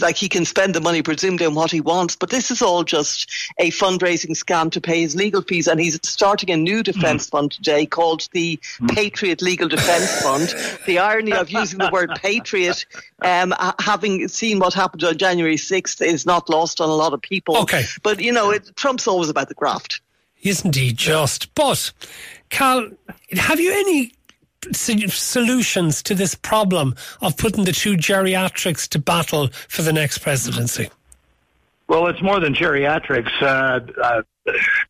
like 0.00 0.16
he 0.16 0.28
can 0.28 0.44
spend 0.44 0.74
the 0.74 0.80
money 0.80 1.02
presumably 1.02 1.46
on 1.46 1.54
what 1.54 1.70
he 1.70 1.80
wants, 1.80 2.16
but 2.16 2.30
this 2.30 2.50
is 2.50 2.62
all 2.62 2.82
just 2.82 3.30
a 3.58 3.70
fundraising 3.70 4.30
scam 4.30 4.70
to 4.72 4.80
pay 4.80 5.00
his 5.00 5.14
legal 5.14 5.42
fees. 5.42 5.66
And 5.66 5.80
he's 5.80 5.98
starting 6.02 6.50
a 6.50 6.56
new 6.56 6.82
defence 6.82 7.26
mm. 7.26 7.30
fund 7.30 7.52
today 7.52 7.86
called 7.86 8.28
the 8.32 8.56
mm. 8.56 8.94
Patriot 8.94 9.42
Legal 9.42 9.68
Defence 9.68 10.22
Fund. 10.22 10.54
The 10.86 10.98
irony 10.98 11.32
of 11.32 11.50
using 11.50 11.78
the 11.78 11.90
word 11.92 12.10
patriot, 12.16 12.86
um, 13.22 13.54
having 13.80 14.28
seen 14.28 14.58
what 14.58 14.74
happened 14.74 15.04
on 15.04 15.18
January 15.18 15.56
6th, 15.56 16.00
is 16.04 16.24
not 16.24 16.48
lost 16.48 16.80
on 16.80 16.88
a 16.88 16.94
lot 16.94 17.12
of 17.12 17.20
people. 17.20 17.56
Okay. 17.58 17.84
But, 18.02 18.20
you 18.20 18.32
know, 18.32 18.50
it, 18.50 18.74
Trump's 18.76 19.06
always 19.06 19.28
about 19.28 19.48
the 19.48 19.54
graft. 19.54 20.00
Isn't 20.42 20.74
he 20.74 20.92
just? 20.92 21.54
But, 21.54 21.92
Cal, 22.48 22.88
have 23.32 23.60
you 23.60 23.72
any 23.72 24.12
solutions 24.72 26.02
to 26.02 26.14
this 26.14 26.34
problem 26.34 26.94
of 27.20 27.36
putting 27.36 27.64
the 27.64 27.72
two 27.72 27.94
geriatrics 27.94 28.88
to 28.88 28.98
battle 28.98 29.48
for 29.68 29.82
the 29.82 29.92
next 29.92 30.18
presidency? 30.18 30.90
Well, 31.88 32.06
it's 32.06 32.22
more 32.22 32.38
than 32.38 32.54
geriatrics. 32.54 33.30
Uh, 33.42 33.80
uh, 34.00 34.22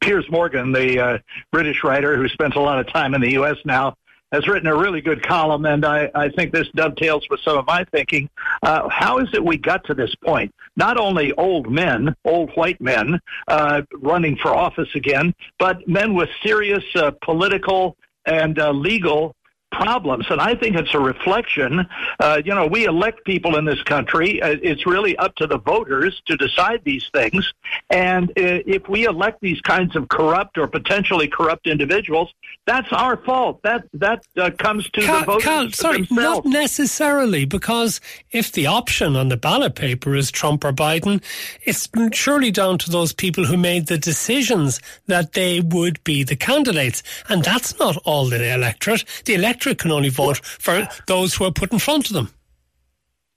Piers 0.01 0.27
Morgan, 0.31 0.73
the 0.73 1.01
uh, 1.01 1.19
British 1.51 1.83
writer 1.83 2.17
who 2.17 2.29
spends 2.29 2.57
a 2.57 2.61
lot 2.61 2.79
of 2.79 2.93
time 2.93 3.15
in 3.15 3.21
the 3.21 3.33
U.S. 3.33 3.57
now, 3.65 3.97
has 4.33 4.47
written 4.47 4.69
a 4.69 4.77
really 4.77 5.01
good 5.01 5.23
column, 5.23 5.65
and 5.65 5.85
I, 5.85 6.11
I 6.15 6.29
think 6.29 6.53
this 6.53 6.69
dovetails 6.75 7.27
with 7.31 7.41
some 7.41 7.59
of 7.59 7.67
my 7.67 7.85
thinking. 7.85 8.31
Uh, 8.63 8.89
how 8.89 9.19
is 9.19 9.29
it 9.33 9.45
we 9.45 9.57
got 9.57 9.85
to 9.87 9.95
this 9.95 10.15
point? 10.15 10.55
Not 10.77 10.99
only 10.99 11.33
old 11.33 11.71
men, 11.71 12.15
old 12.25 12.51
white 12.51 12.81
men, 12.81 13.19
uh, 13.49 13.83
running 13.93 14.37
for 14.37 14.55
office 14.55 14.89
again, 14.95 15.35
but 15.59 15.87
men 15.89 16.15
with 16.15 16.29
serious 16.43 16.85
uh, 16.95 17.11
political 17.23 17.97
and 18.27 18.59
uh, 18.59 18.71
legal 18.71 19.35
problems. 19.71 20.27
And 20.31 20.41
I 20.41 20.55
think 20.55 20.77
it's 20.77 20.95
a 20.95 20.99
reflection. 20.99 21.87
Uh, 22.19 22.43
you 22.45 22.55
know, 22.55 22.67
we 22.67 22.85
elect 22.85 23.25
people 23.25 23.57
in 23.57 23.65
this 23.65 23.83
country. 23.83 24.43
Uh, 24.43 24.57
it's 24.63 24.87
really 24.87 25.17
up 25.17 25.35
to 25.37 25.47
the 25.47 25.59
voters 25.59 26.21
to 26.27 26.37
decide 26.37 26.83
these 26.85 27.09
things. 27.13 27.53
And 27.89 28.31
uh, 28.31 28.65
if 28.67 28.89
we 28.89 29.05
elect 29.05 29.41
these 29.41 29.61
kinds 29.61 29.97
of 29.97 30.09
corrupt 30.09 30.59
or 30.59 30.67
potentially 30.67 31.29
corrupt 31.29 31.67
individuals, 31.67 32.33
that's 32.67 32.93
our 32.93 33.17
fault. 33.17 33.61
That 33.63 33.85
that 33.95 34.25
uh, 34.37 34.51
comes 34.59 34.89
to 34.91 35.01
Cal, 35.01 35.21
the 35.21 35.27
voters 35.27 35.45
Cal, 35.45 35.71
sorry, 35.73 36.03
themselves. 36.03 36.45
not 36.45 36.47
necessarily, 36.47 37.45
because 37.45 38.01
if 38.31 38.53
the 38.53 38.67
option 38.67 39.17
on 39.17 39.29
the 39.29 39.37
ballot 39.37 39.75
paper 39.75 40.15
is 40.15 40.31
Trump 40.31 40.65
or 40.65 40.73
Biden, 40.73 41.23
it's 41.63 41.89
surely 42.13 42.51
down 42.51 42.79
to 42.79 42.91
those 42.91 43.13
people 43.13 43.45
who 43.45 43.57
made 43.57 43.87
the 43.87 43.99
decisions 43.99 44.81
that 45.07 45.33
they 45.33 45.61
would 45.61 46.03
be 46.05 46.23
the 46.23 46.37
candidates, 46.37 47.03
and 47.29 47.45
that's 47.45 47.79
not 47.79 47.97
all 48.05 48.27
the 48.27 48.53
electorate. 48.53 49.05
The 49.25 49.35
electorate 49.35 49.60
electorate 49.61 49.79
can 49.79 49.91
only 49.91 50.09
vote 50.09 50.39
for 50.39 50.89
those 51.07 51.35
who 51.35 51.45
are 51.45 51.53
put 51.53 51.73
in 51.73 51.79
front 51.79 52.09
of 52.09 52.15
them. 52.15 52.31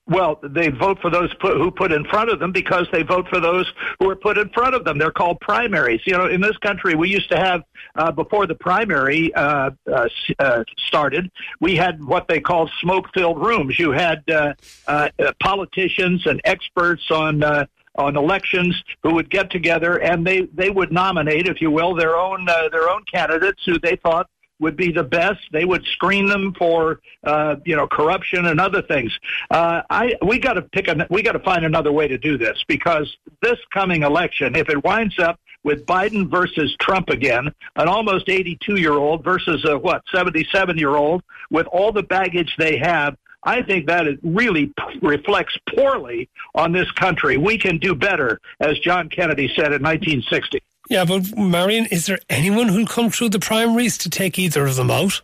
Well, 0.06 0.38
they 0.44 0.68
vote 0.68 1.00
for 1.02 1.10
those 1.10 1.34
put, 1.36 1.56
who 1.56 1.72
put 1.72 1.94
in 1.94 2.04
front 2.04 2.30
of 2.30 2.40
them 2.40 2.52
because 2.52 2.88
they 2.92 3.04
vote 3.04 3.26
for 3.30 3.40
those 3.40 3.72
who 4.00 4.10
are 4.10 4.18
put 4.18 4.38
in 4.38 4.50
front 4.50 4.76
of 4.76 4.84
them. 4.84 4.98
They're 4.98 5.12
called 5.12 5.40
primaries. 5.40 6.02
You 6.06 6.18
know, 6.18 6.28
in 6.28 6.42
this 6.42 6.58
country, 6.58 6.94
we 6.94 7.08
used 7.08 7.30
to 7.30 7.38
have 7.38 7.62
uh, 7.96 8.12
before 8.12 8.46
the 8.46 8.56
primary 8.56 9.34
uh, 9.34 9.72
uh, 9.90 10.10
uh 10.40 10.64
started, 10.88 11.32
we 11.62 11.78
had 11.78 12.04
what 12.04 12.28
they 12.28 12.42
called 12.42 12.70
smoke-filled 12.82 13.40
rooms. 13.40 13.80
You 13.80 13.92
had 13.92 14.30
uh, 14.30 14.56
uh, 14.88 15.08
politicians 15.42 16.26
and 16.26 16.42
experts 16.44 17.10
on 17.10 17.44
on 17.96 18.18
elections 18.18 18.76
who 19.04 19.14
would 19.14 19.30
get 19.30 19.52
together 19.52 20.02
and 20.02 20.26
they 20.26 20.42
they 20.54 20.70
would 20.70 20.92
nominate, 20.92 21.48
if 21.48 21.62
you 21.62 21.72
will, 21.72 21.94
their 21.96 22.18
own 22.18 22.44
their 22.46 22.90
own 22.90 23.04
candidates 23.06 23.62
who 23.66 23.80
they 23.80 23.96
thought 23.98 24.28
would 24.60 24.78
be 24.78 24.92
the 24.92 25.04
best. 25.04 25.40
They 25.52 25.66
would 25.66 25.86
screen 25.86 26.28
them 26.28 26.54
for 26.58 27.00
uh, 27.24 27.58
you 27.66 27.76
know 27.76 27.88
corruption 27.88 28.46
and 28.46 28.60
other 28.60 28.82
things. 28.82 29.12
Uh, 29.50 29.82
I 29.90 30.16
we 30.26 30.40
got 30.40 30.54
to 30.54 30.62
pick 30.62 30.88
a 30.88 31.08
we 31.10 31.22
got 31.22 31.34
to 31.34 31.40
find 31.40 31.66
another 31.66 31.92
way 31.92 32.08
to 32.08 32.18
do 32.18 32.38
this 32.38 32.64
because 32.68 33.16
this 33.42 33.58
coming 33.74 34.04
election, 34.04 34.56
if 34.56 34.70
it 34.70 34.84
winds 34.84 35.20
up 35.20 35.40
with 35.64 35.86
Biden 35.86 36.30
versus 36.30 36.76
Trump 36.80 37.10
again, 37.10 37.50
an 37.76 37.88
almost 37.88 38.30
82 38.30 38.76
year 38.76 38.94
old 38.94 39.24
versus 39.24 39.64
a 39.66 39.78
what 39.78 40.04
77 40.14 40.78
year 40.78 40.96
old 40.96 41.24
with 41.50 41.68
all 41.68 41.92
the 41.92 42.04
baggage 42.04 42.56
they 42.58 42.78
have. 42.78 43.18
I 43.46 43.62
think 43.62 43.88
that 43.88 44.08
it 44.08 44.20
really 44.24 44.74
reflects 45.02 45.58
poorly 45.76 46.30
on 46.56 46.72
this 46.72 46.90
country. 46.92 47.36
We 47.36 47.58
can 47.58 47.78
do 47.78 47.94
better, 47.94 48.40
as 48.62 48.80
John 48.80 49.10
Kennedy 49.10 49.50
said 49.50 49.74
in 49.74 49.84
1960. 49.84 50.62
Yeah, 50.90 51.06
but 51.06 51.36
Marion, 51.38 51.86
is 51.88 52.06
there 52.06 52.20
anyone 52.30 52.68
who'll 52.68 52.86
come 52.86 53.10
through 53.10 53.30
the 53.30 53.40
primaries 53.40 53.98
to 54.00 54.10
take 54.10 54.38
either 54.38 54.66
of 54.66 54.76
them 54.76 54.92
out? 54.92 55.22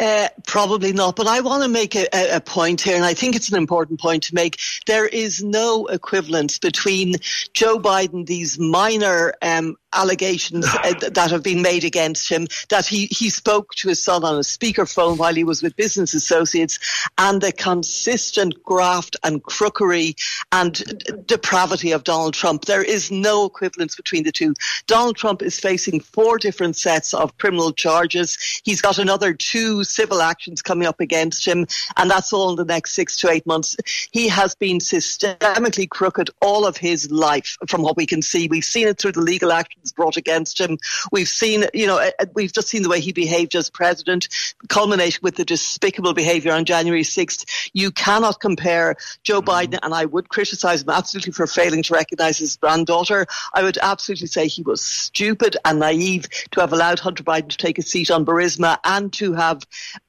Uh, 0.00 0.28
probably 0.46 0.92
not, 0.92 1.16
but 1.16 1.26
I 1.26 1.40
want 1.40 1.64
to 1.64 1.68
make 1.68 1.96
a, 1.96 2.06
a, 2.12 2.40
point 2.40 2.80
here, 2.80 2.94
and 2.94 3.04
I 3.04 3.14
think 3.14 3.34
it's 3.34 3.50
an 3.50 3.58
important 3.58 4.00
point 4.00 4.22
to 4.24 4.34
make. 4.34 4.60
There 4.86 5.06
is 5.06 5.42
no 5.42 5.86
equivalence 5.86 6.58
between 6.58 7.14
Joe 7.52 7.80
Biden, 7.80 8.24
these 8.24 8.60
minor 8.60 9.34
um, 9.42 9.74
allegations 9.92 10.66
uh, 10.66 10.92
that 11.10 11.30
have 11.30 11.42
been 11.42 11.62
made 11.62 11.84
against 11.84 12.28
him, 12.28 12.46
that 12.68 12.86
he, 12.86 13.06
he 13.06 13.30
spoke 13.30 13.74
to 13.74 13.88
his 13.88 14.02
son 14.02 14.24
on 14.24 14.34
a 14.34 14.40
speakerphone 14.40 15.18
while 15.18 15.34
he 15.34 15.44
was 15.44 15.62
with 15.62 15.76
business 15.76 16.14
associates, 16.14 16.78
and 17.18 17.40
the 17.40 17.52
consistent 17.52 18.62
graft 18.62 19.16
and 19.24 19.42
crookery 19.42 20.14
and 20.52 21.26
depravity 21.26 21.92
of 21.92 22.04
Donald 22.04 22.34
Trump. 22.34 22.64
There 22.64 22.82
is 22.82 23.10
no 23.10 23.46
equivalence 23.46 23.96
between 23.96 24.24
the 24.24 24.32
two. 24.32 24.54
Donald 24.86 25.16
Trump 25.16 25.42
is 25.42 25.58
facing 25.58 26.00
four 26.00 26.38
different 26.38 26.76
sets 26.76 27.14
of 27.14 27.36
criminal 27.38 27.72
charges. 27.72 28.60
He's 28.64 28.80
got 28.80 28.98
another 28.98 29.34
two 29.34 29.84
civil 29.84 30.22
actions 30.22 30.62
coming 30.62 30.86
up 30.86 31.00
against 31.00 31.46
him, 31.46 31.66
and 31.96 32.10
that's 32.10 32.32
all 32.32 32.50
in 32.50 32.56
the 32.56 32.64
next 32.64 32.92
six 32.92 33.16
to 33.18 33.30
eight 33.30 33.46
months. 33.46 33.76
He 34.12 34.28
has 34.28 34.54
been 34.54 34.78
systemically 34.78 35.88
crooked 35.88 36.30
all 36.40 36.66
of 36.66 36.76
his 36.76 37.10
life, 37.10 37.56
from 37.68 37.82
what 37.82 37.96
we 37.96 38.06
can 38.06 38.22
see. 38.22 38.48
We've 38.48 38.64
seen 38.64 38.88
it 38.88 38.98
through 38.98 39.12
the 39.12 39.20
legal 39.20 39.52
actions 39.78 39.92
brought 39.92 40.16
against 40.16 40.60
him. 40.60 40.78
We've 41.12 41.28
seen, 41.28 41.64
you 41.74 41.86
know, 41.86 41.98
uh, 41.98 42.10
uh, 42.18 42.26
we've 42.34 42.52
just 42.52 42.68
seen 42.68 42.82
the 42.82 42.88
way 42.88 43.00
he 43.00 43.12
behaved 43.12 43.54
as 43.54 43.70
president, 43.70 44.28
culminating 44.68 45.20
with 45.22 45.36
the 45.36 45.44
despicable 45.44 46.14
behaviour 46.14 46.52
on 46.52 46.64
January 46.64 47.02
6th. 47.02 47.70
You 47.72 47.90
cannot 47.90 48.40
compare 48.40 48.96
Joe 49.22 49.40
mm-hmm. 49.40 49.74
Biden, 49.74 49.78
and 49.82 49.94
I 49.94 50.04
would 50.04 50.28
criticise 50.28 50.82
him 50.82 50.90
absolutely 50.90 51.32
for 51.32 51.46
failing 51.46 51.82
to 51.84 51.94
recognise 51.94 52.38
his 52.38 52.56
granddaughter. 52.56 53.26
I 53.54 53.62
would 53.62 53.78
absolutely 53.80 54.26
say 54.26 54.48
he 54.48 54.62
was 54.62 54.80
stupid 54.80 55.56
and 55.64 55.78
naive 55.78 56.28
to 56.52 56.60
have 56.60 56.72
allowed 56.72 56.98
Hunter 56.98 57.22
Biden 57.22 57.48
to 57.50 57.56
take 57.56 57.78
a 57.78 57.82
seat 57.82 58.10
on 58.10 58.24
Burisma 58.24 58.78
and 58.84 59.12
to 59.14 59.34
have 59.34 59.62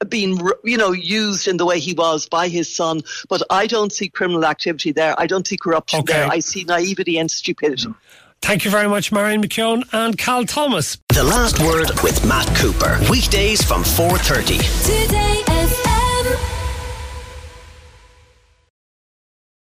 been, 0.07 0.39
you 0.63 0.77
know, 0.77 0.91
used 0.91 1.47
in 1.47 1.57
the 1.57 1.65
way 1.65 1.79
he 1.79 1.93
was 1.93 2.27
by 2.27 2.47
his 2.47 2.73
son. 2.73 3.01
But 3.27 3.43
I 3.49 3.67
don't 3.67 3.91
see 3.91 4.09
criminal 4.09 4.45
activity 4.45 4.91
there. 4.91 5.15
I 5.17 5.27
don't 5.27 5.47
see 5.47 5.57
corruption 5.57 6.01
okay. 6.01 6.13
there. 6.13 6.27
I 6.27 6.39
see 6.39 6.63
naivety 6.63 7.17
and 7.17 7.29
stupidity. 7.29 7.93
Thank 8.41 8.65
you 8.65 8.71
very 8.71 8.87
much, 8.87 9.11
Marion 9.11 9.43
McKeone 9.43 9.83
and 9.93 10.17
Cal 10.17 10.43
Thomas. 10.45 10.97
The 11.09 11.23
last 11.23 11.59
word 11.59 11.89
with 12.03 12.25
Matt 12.25 12.47
Cooper. 12.55 12.97
Weekdays 13.09 13.63
from 13.63 13.83
4.30. 13.83 15.05
Today 15.05 15.43
FM. 15.45 15.48